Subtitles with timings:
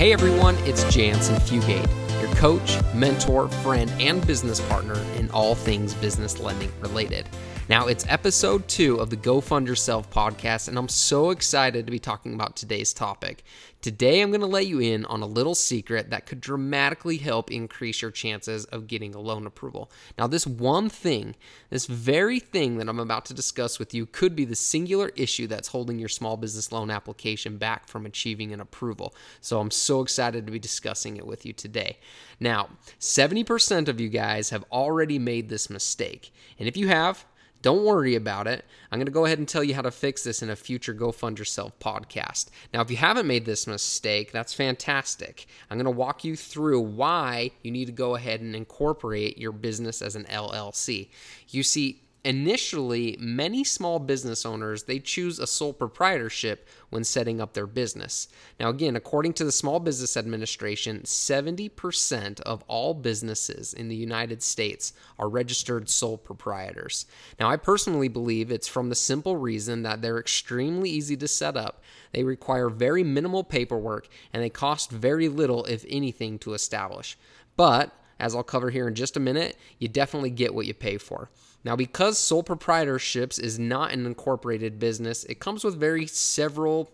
[0.00, 1.86] Hey everyone, it's Jansen Fugate,
[2.22, 7.28] your coach, mentor, friend, and business partner in all things business lending related.
[7.70, 11.92] Now, it's episode two of the Go Fund Yourself podcast, and I'm so excited to
[11.92, 13.44] be talking about today's topic.
[13.80, 17.48] Today, I'm going to let you in on a little secret that could dramatically help
[17.52, 19.88] increase your chances of getting a loan approval.
[20.18, 21.36] Now, this one thing,
[21.70, 25.46] this very thing that I'm about to discuss with you, could be the singular issue
[25.46, 29.14] that's holding your small business loan application back from achieving an approval.
[29.40, 31.98] So, I'm so excited to be discussing it with you today.
[32.40, 36.34] Now, 70% of you guys have already made this mistake.
[36.58, 37.24] And if you have,
[37.62, 38.64] don't worry about it.
[38.90, 40.92] I'm going to go ahead and tell you how to fix this in a future
[40.92, 42.48] Go Fund Yourself podcast.
[42.72, 45.46] Now, if you haven't made this mistake, that's fantastic.
[45.70, 49.52] I'm going to walk you through why you need to go ahead and incorporate your
[49.52, 51.08] business as an LLC.
[51.48, 57.54] You see, initially many small business owners they choose a sole proprietorship when setting up
[57.54, 58.28] their business.
[58.58, 64.42] Now again according to the small business administration 70% of all businesses in the united
[64.42, 67.06] states are registered sole proprietors.
[67.38, 71.56] Now i personally believe it's from the simple reason that they're extremely easy to set
[71.56, 71.82] up.
[72.12, 77.16] They require very minimal paperwork and they cost very little if anything to establish.
[77.56, 80.98] But as I'll cover here in just a minute, you definitely get what you pay
[80.98, 81.30] for.
[81.64, 86.90] Now, because sole proprietorships is not an incorporated business, it comes with very several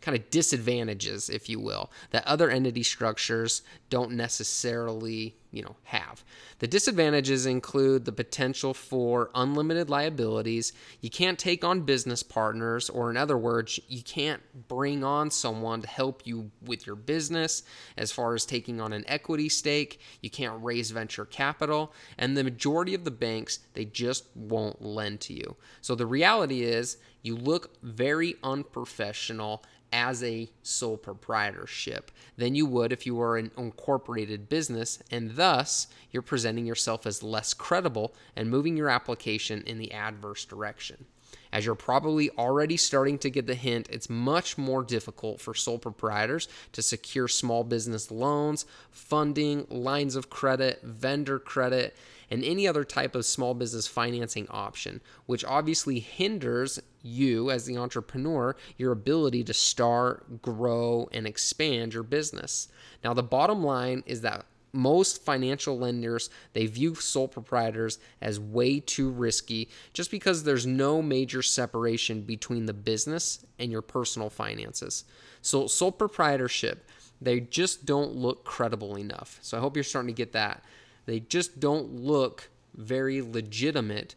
[0.00, 6.24] kind of disadvantages, if you will, that other entity structures don't necessarily, you know, have.
[6.60, 10.72] The disadvantages include the potential for unlimited liabilities.
[11.00, 15.82] You can't take on business partners, or in other words, you can't bring on someone
[15.82, 17.62] to help you with your business
[17.96, 20.00] as far as taking on an equity stake.
[20.22, 25.20] You can't raise venture capital, and the majority of the banks, they just won't lend
[25.22, 25.56] to you.
[25.82, 32.92] So the reality is, you look very unprofessional as a sole proprietorship than you would
[32.92, 38.50] if you were an incorporated business, and thus you're presenting yourself as less credible and
[38.50, 41.06] moving your application in the adverse direction.
[41.52, 45.78] As you're probably already starting to get the hint, it's much more difficult for sole
[45.78, 51.96] proprietors to secure small business loans, funding, lines of credit, vendor credit,
[52.30, 57.76] and any other type of small business financing option, which obviously hinders you as the
[57.76, 62.68] entrepreneur your ability to start, grow, and expand your business.
[63.02, 68.80] Now, the bottom line is that most financial lenders they view sole proprietors as way
[68.80, 75.04] too risky just because there's no major separation between the business and your personal finances.
[75.42, 76.86] So sole proprietorship
[77.20, 79.38] they just don't look credible enough.
[79.42, 80.64] So i hope you're starting to get that.
[81.06, 84.14] They just don't look very legitimate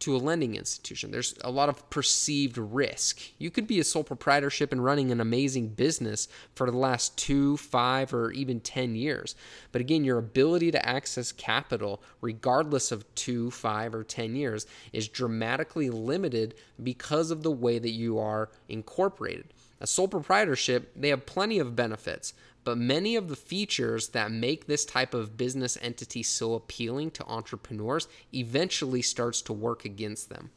[0.00, 1.10] to a lending institution.
[1.10, 3.20] There's a lot of perceived risk.
[3.38, 7.56] You could be a sole proprietorship and running an amazing business for the last two,
[7.56, 9.34] five, or even 10 years.
[9.72, 15.08] But again, your ability to access capital, regardless of two, five, or 10 years, is
[15.08, 19.52] dramatically limited because of the way that you are incorporated.
[19.80, 22.34] A sole proprietorship, they have plenty of benefits,
[22.68, 27.24] but many of the features that make this type of business entity so appealing to
[27.24, 30.50] entrepreneurs eventually starts to work against them.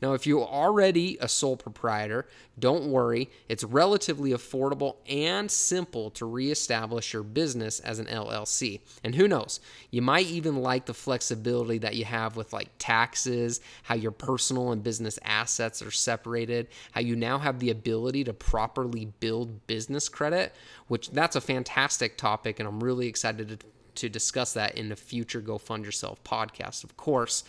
[0.00, 2.26] Now, if you're already a sole proprietor,
[2.58, 8.80] don't worry, it's relatively affordable and simple to reestablish your business as an LLC.
[9.04, 13.60] And who knows, you might even like the flexibility that you have with like taxes,
[13.82, 18.32] how your personal and business assets are separated, how you now have the ability to
[18.32, 20.54] properly build business credit,
[20.86, 23.58] which that's a fantastic fantastic topic, and I'm really excited to,
[23.96, 27.42] to discuss that in the future Go Fund Yourself podcast, of course.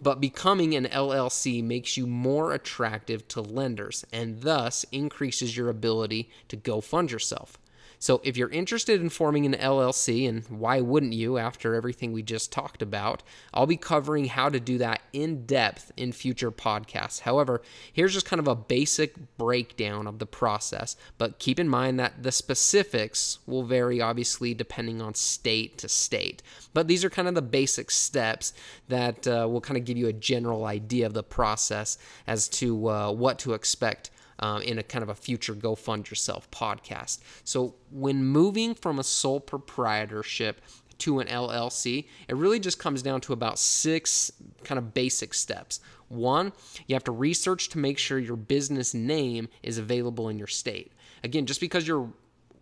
[0.00, 6.30] But becoming an LLC makes you more attractive to lenders and thus increases your ability
[6.48, 7.58] to go fund yourself.
[8.02, 12.22] So if you're interested in forming an LLC, and why wouldn't you after everything we
[12.22, 17.20] just talked about, I'll be covering how to do that in depth in future podcasts.
[17.20, 17.60] However,
[17.92, 22.22] here's just kind of a basic breakdown of the process, but keep in mind that
[22.22, 26.42] the specifics will vary obviously depending on state to state.
[26.72, 28.54] But these are kind of the basic steps
[28.88, 32.88] that uh, will kind of give you a general idea of the process as to
[32.88, 34.10] uh, what to expect
[34.40, 37.20] um, in a kind of a future Go Fund Yourself podcast.
[37.44, 40.60] So, when moving from a sole proprietorship
[40.98, 44.32] to an LLC, it really just comes down to about six
[44.64, 45.80] kind of basic steps.
[46.08, 46.52] One,
[46.86, 50.92] you have to research to make sure your business name is available in your state.
[51.22, 52.12] Again, just because you're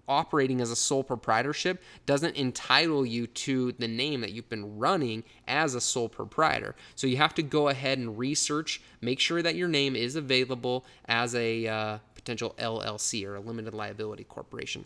[0.08, 5.24] operating as a sole proprietorship doesn't entitle you to the name that you've been running
[5.46, 6.74] as a sole proprietor.
[6.94, 10.84] So you have to go ahead and research, make sure that your name is available
[11.06, 14.84] as a uh, potential LLC or a limited liability corporation.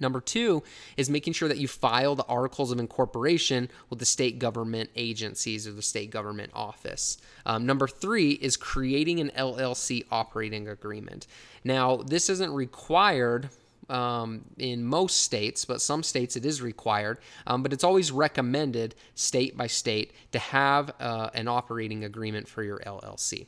[0.00, 0.62] Number two
[0.96, 5.66] is making sure that you file the articles of incorporation with the state government agencies
[5.66, 7.18] or the state government office.
[7.44, 11.26] Um, number three is creating an LLC operating agreement.
[11.64, 13.50] Now, this isn't required
[13.90, 17.18] um, in most states, but some states it is required.
[17.46, 22.62] Um, but it's always recommended, state by state, to have uh, an operating agreement for
[22.62, 23.46] your LLC.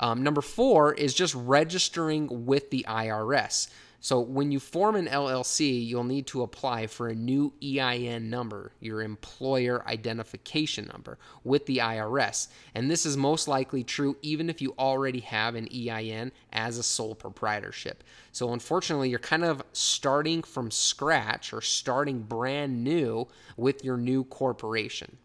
[0.00, 3.68] Um, number four is just registering with the IRS.
[4.04, 8.72] So when you form an LLC, you'll need to apply for a new EIN number,
[8.78, 12.48] your employer identification number, with the IRS.
[12.74, 16.82] And this is most likely true even if you already have an EIN as a
[16.82, 18.04] sole proprietorship.
[18.30, 24.24] So unfortunately, you're kind of starting from scratch or starting brand new with your new
[24.24, 25.16] corporation.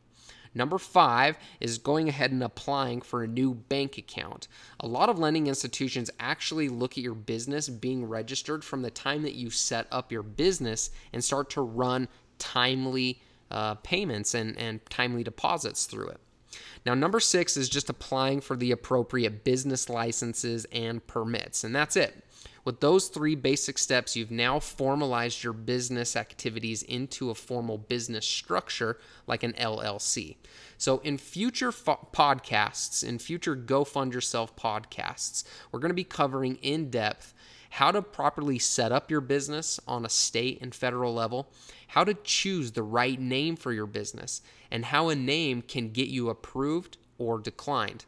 [0.59, 4.50] Number five is going ahead and applying for a new bank account.
[4.81, 9.21] A lot of lending institutions actually look at your business being registered from the time
[9.21, 12.09] that you set up your business and start to run
[12.39, 16.19] timely uh, payments and, and timely deposits through it.
[16.85, 21.95] Now, number six is just applying for the appropriate business licenses and permits, and that's
[21.95, 22.25] it.
[22.65, 28.25] With those three basic steps, you've now formalized your business activities into a formal business
[28.25, 28.97] structure
[29.27, 30.38] like an LLC.
[30.77, 36.03] So, in future fo- podcasts, in future Go Fund Yourself podcasts, we're going to be
[36.03, 37.33] covering in depth
[37.71, 41.51] how to properly set up your business on a state and federal level,
[41.88, 44.41] how to choose the right name for your business,
[44.71, 48.06] and how a name can get you approved or declined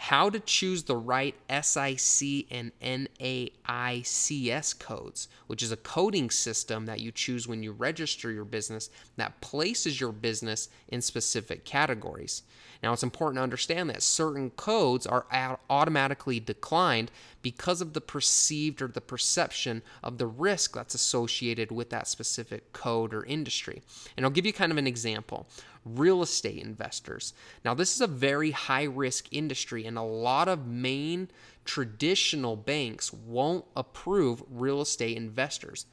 [0.00, 7.00] how to choose the right SIC and NAICS codes, which is a coding system that
[7.00, 12.44] you choose when you register your business that places your business in specific categories.
[12.80, 15.26] Now, it's important to understand that certain codes are
[15.68, 17.10] automatically declined
[17.42, 22.72] because of the perceived or the perception of the risk that's associated with that specific
[22.72, 23.82] code or industry.
[24.16, 25.48] And I'll give you kind of an example
[25.84, 27.32] real estate investors.
[27.64, 31.28] Now, this is a very high risk industry, and a lot of main
[31.64, 35.86] traditional banks won't approve real estate investors.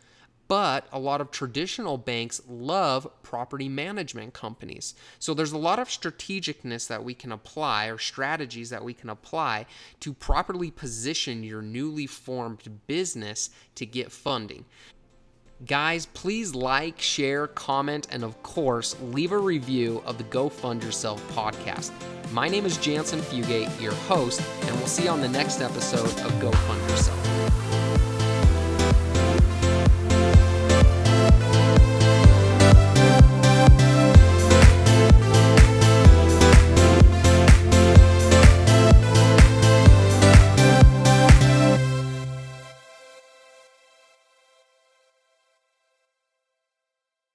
[0.47, 4.93] But a lot of traditional banks love property management companies.
[5.17, 9.09] So there's a lot of strategicness that we can apply or strategies that we can
[9.09, 9.65] apply
[10.01, 14.65] to properly position your newly formed business to get funding.
[15.63, 20.83] Guys, please like, share, comment, and of course, leave a review of the Go Fund
[20.83, 21.91] Yourself podcast.
[22.33, 26.19] My name is Jansen Fugate, your host, and we'll see you on the next episode
[26.25, 27.24] of Go Fund Yourself.